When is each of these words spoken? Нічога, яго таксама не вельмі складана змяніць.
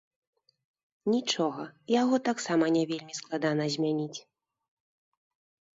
Нічога, 1.13 1.63
яго 2.01 2.15
таксама 2.31 2.65
не 2.79 2.83
вельмі 2.93 3.13
складана 3.19 3.63
змяніць. 3.77 4.19